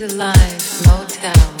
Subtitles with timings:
[0.00, 1.59] the Life Motel.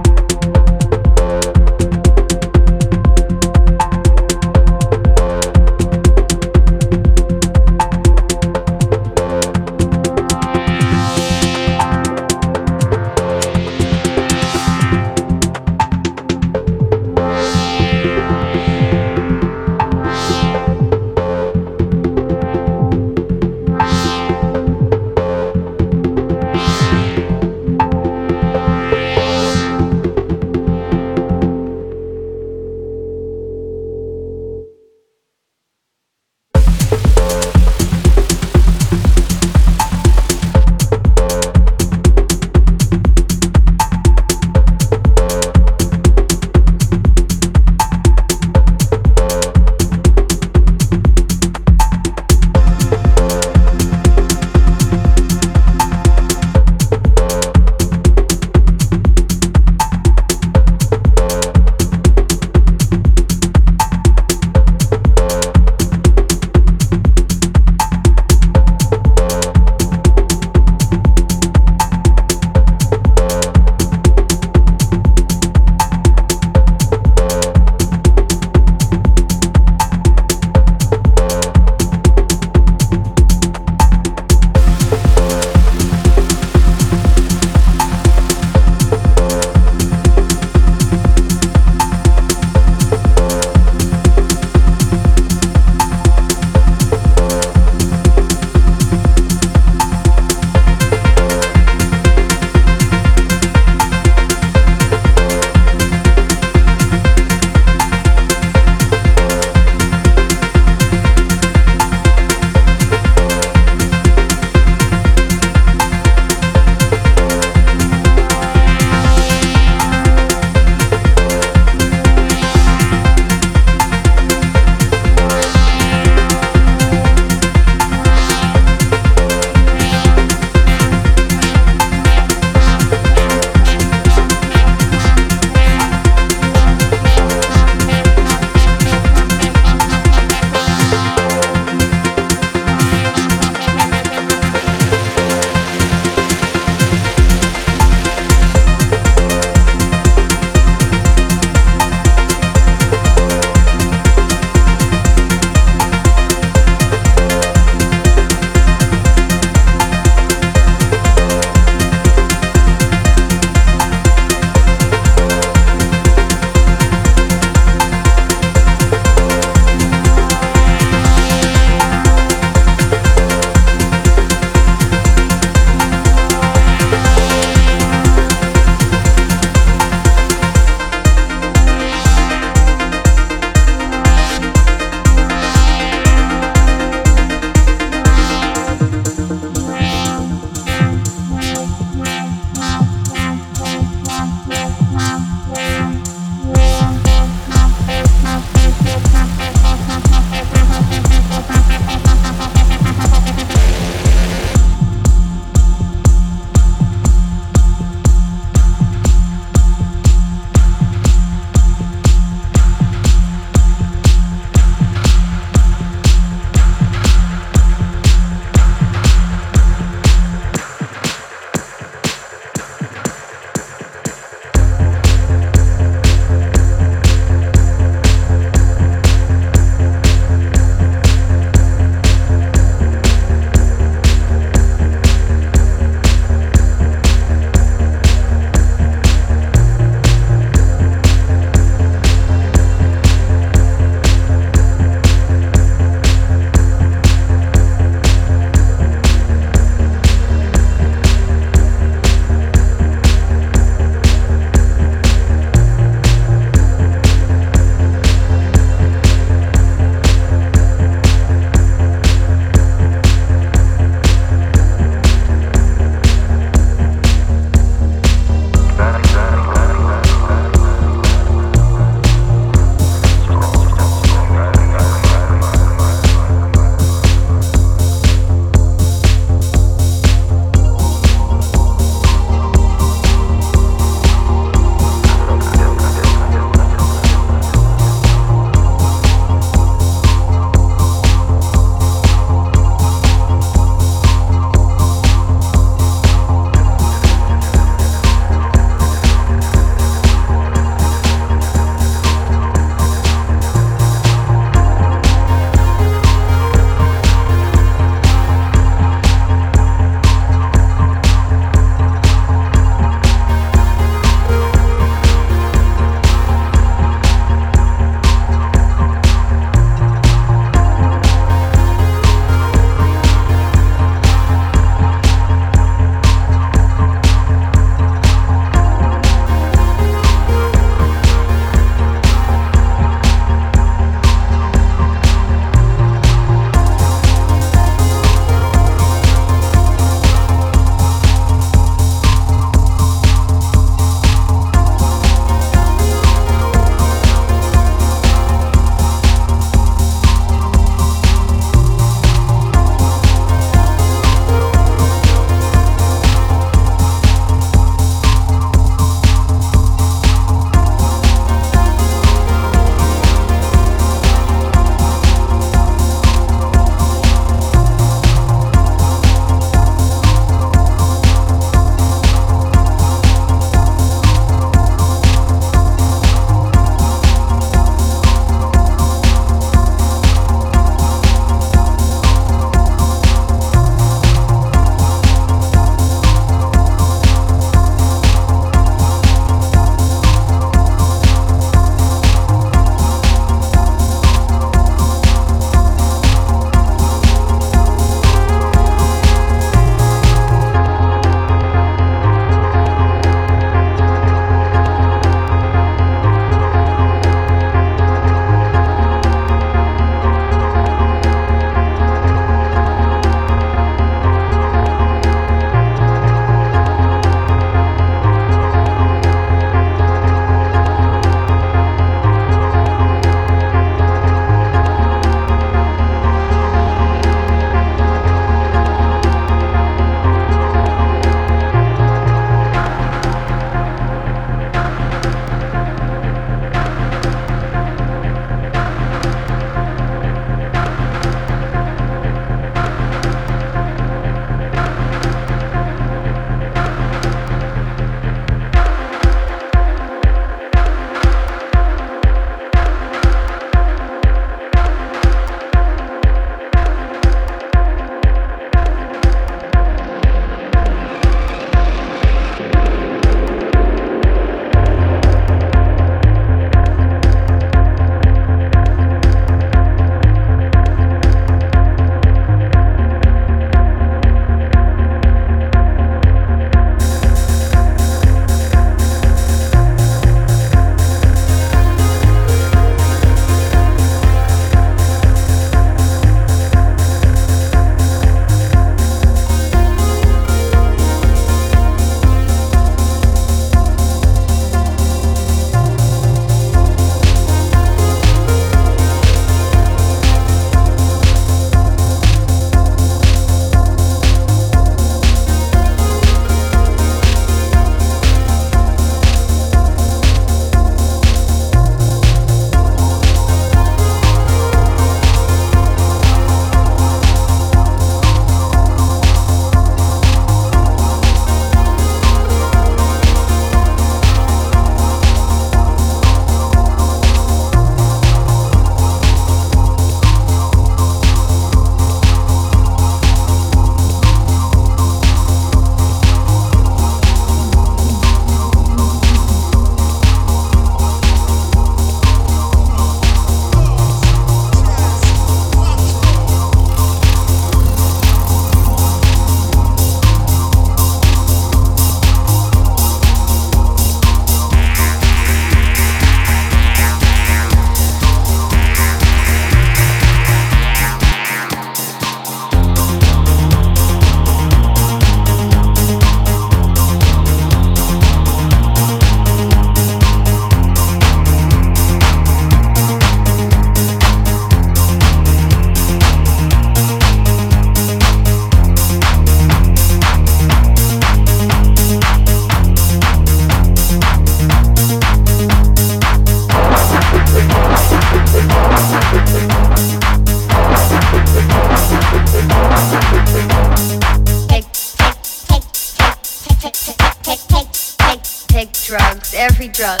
[599.68, 600.00] Drug.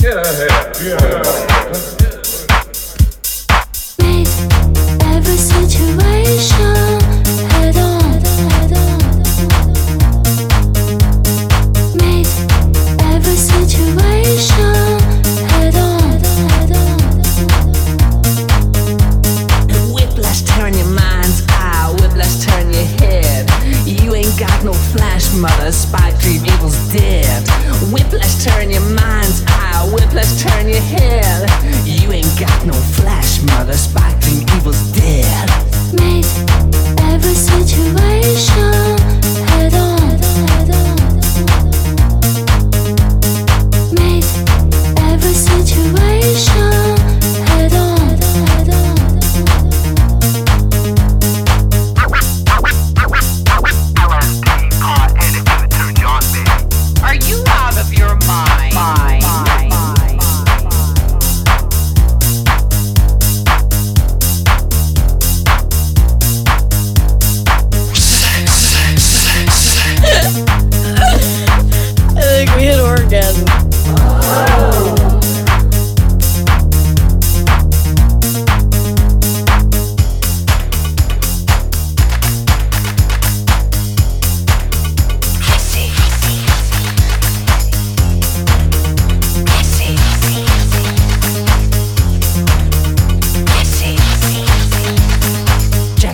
[0.00, 1.22] Yeah, yeah, yeah.
[3.98, 4.28] Made
[5.02, 6.69] every situation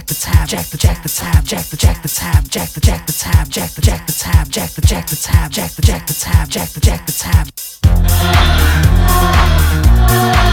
[0.07, 2.80] Jack the tab, jack the jack the tab, jack the jack the tab, jack the
[2.80, 5.82] jack the tab, jack the jack the tab, jack the jack the tab, jack the
[5.82, 7.12] jack the tab, jack the jack the
[10.32, 10.45] tab.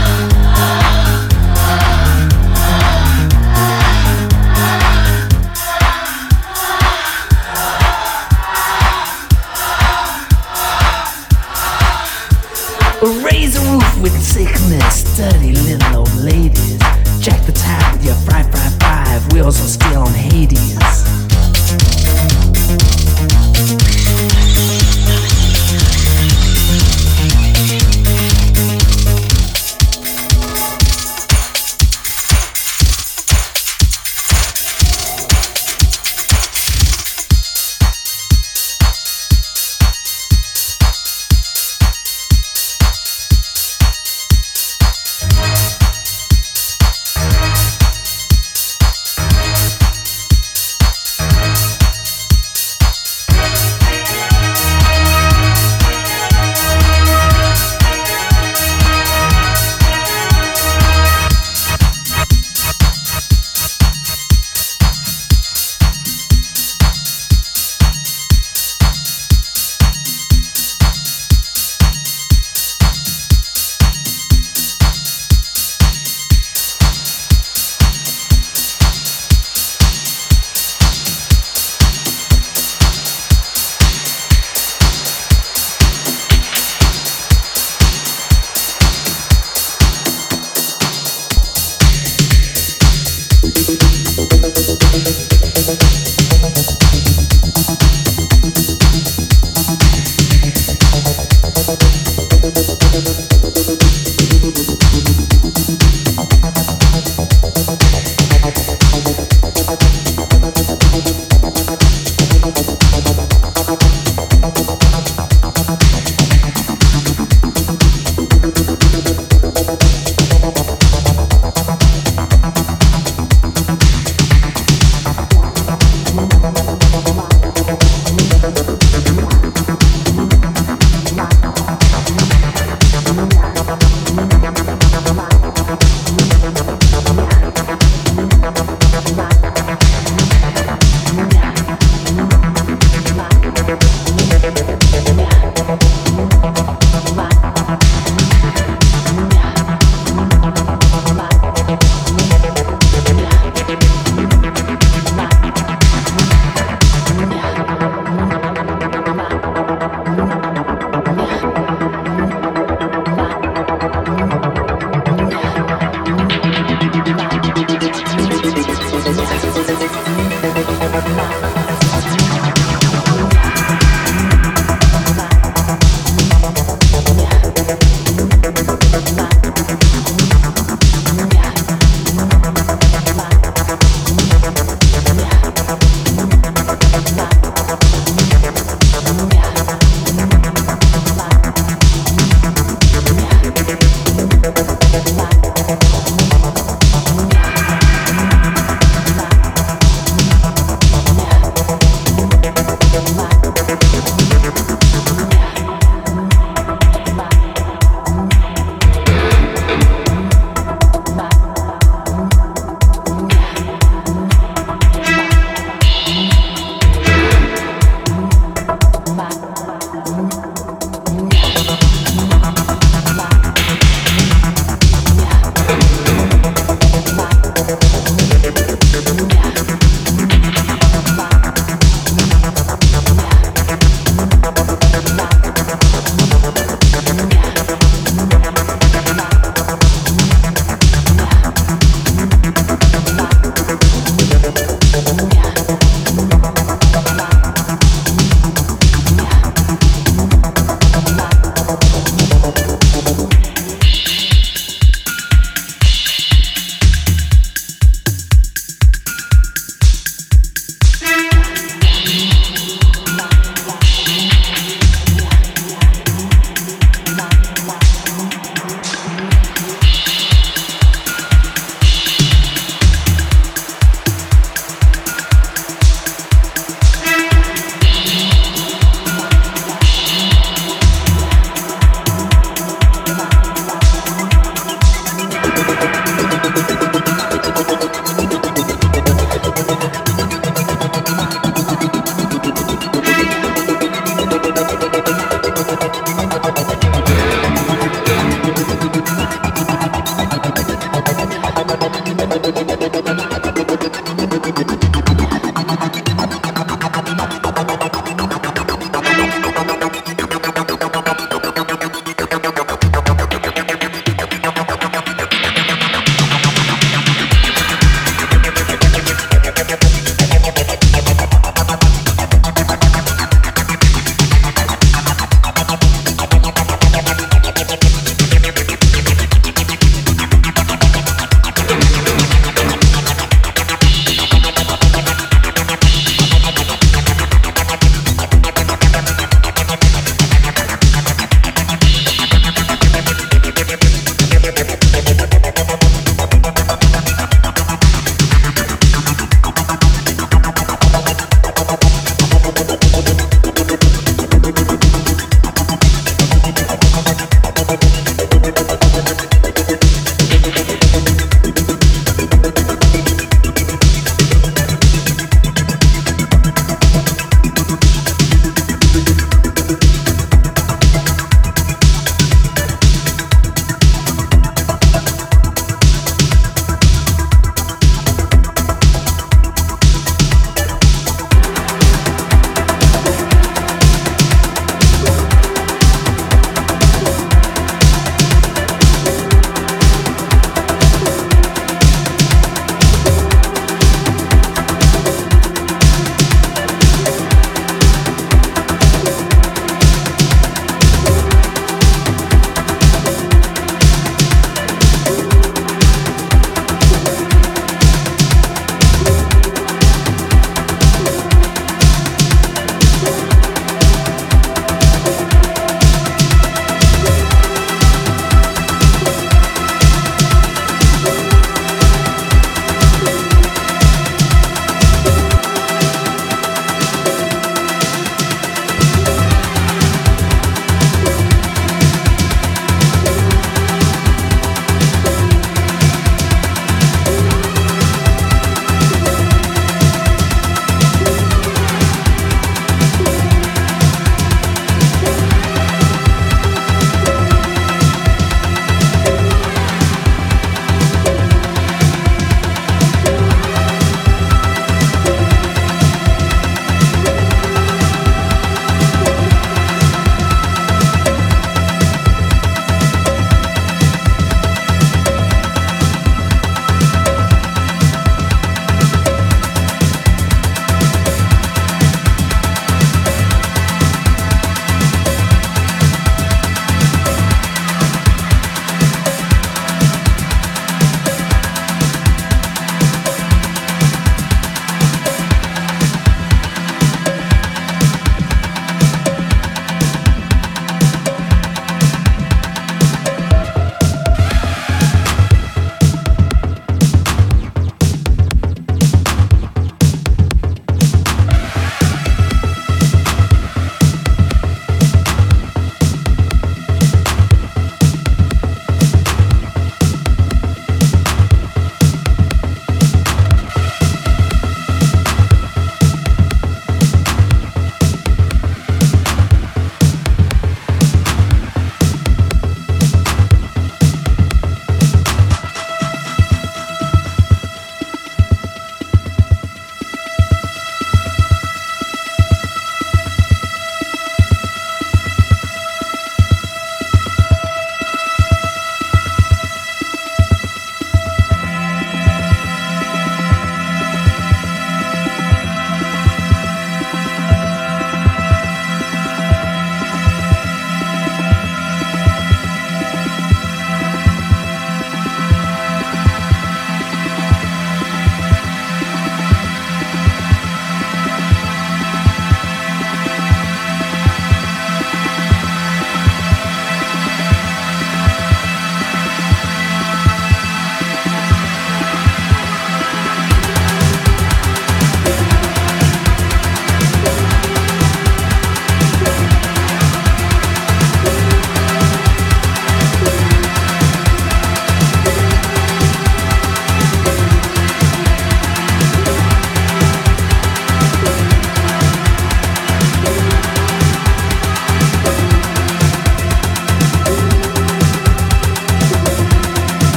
[19.44, 19.93] Five wheels on